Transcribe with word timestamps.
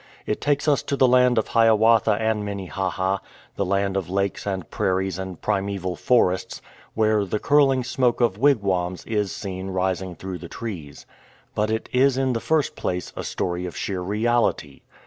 It 0.25 0.41
takes 0.41 0.67
us 0.67 0.81
to 0.81 0.95
the 0.97 1.07
land 1.07 1.37
of 1.37 1.49
Hiawatha 1.49 2.13
and 2.13 2.43
Minnehaha, 2.43 3.17
the 3.55 3.63
land 3.63 3.95
of 3.95 4.09
lakes 4.09 4.47
and 4.47 4.67
prairies 4.71 5.19
and 5.19 5.39
primeval 5.39 5.95
forests, 5.95 6.59
where 6.95 7.23
"the 7.23 7.37
curling 7.37 7.83
smoke 7.83 8.19
of 8.19 8.35
wigwams" 8.39 9.05
is 9.05 9.31
seen 9.31 9.67
rising 9.69 10.15
through 10.15 10.39
the 10.39 10.47
trees. 10.49 11.05
But 11.53 11.69
it 11.69 11.87
is 11.93 12.17
in 12.17 12.33
the 12.33 12.39
first 12.41 12.75
place 12.75 13.13
a 13.15 13.23
story 13.23 13.67
of 13.67 13.77
sheer 13.77 14.01
reality. 14.01 14.81